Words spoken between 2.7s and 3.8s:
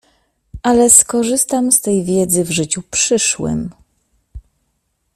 przyszłym.